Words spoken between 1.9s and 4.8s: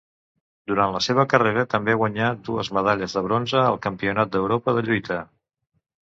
guanyà dues medalles de bronze al Campionat d'Europa